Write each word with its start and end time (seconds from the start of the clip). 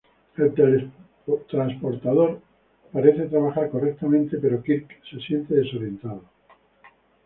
El 0.35 0.55
teletransportador 1.27 2.39
parece 2.91 3.27
trabajar 3.27 3.69
correctamente 3.69 4.39
pero 4.41 4.63
Kirk 4.63 4.87
se 5.07 5.19
siente 5.19 5.53
desorientado. 5.53 6.23